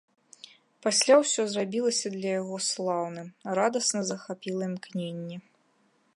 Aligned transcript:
Пасля 0.85 1.17
ўсё 1.23 1.41
зрабілася 1.51 2.07
для 2.15 2.29
яго 2.41 2.55
слаўным, 2.69 3.27
радасна 3.61 3.99
захапіла 4.13 4.63
імкненне. 4.73 5.37